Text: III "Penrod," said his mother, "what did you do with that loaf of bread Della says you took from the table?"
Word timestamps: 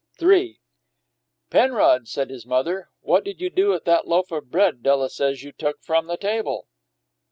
III 0.19 0.59
"Penrod," 1.51 2.07
said 2.07 2.31
his 2.31 2.43
mother, 2.43 2.89
"what 3.01 3.23
did 3.23 3.39
you 3.39 3.51
do 3.51 3.69
with 3.69 3.85
that 3.85 4.07
loaf 4.07 4.31
of 4.31 4.49
bread 4.49 4.81
Della 4.81 5.11
says 5.11 5.43
you 5.43 5.51
took 5.51 5.83
from 5.83 6.07
the 6.07 6.17
table?" 6.17 6.67